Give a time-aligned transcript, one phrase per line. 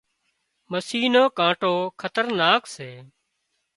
[0.71, 2.89] مسِي نو ڪانٽو خطرناڪ سي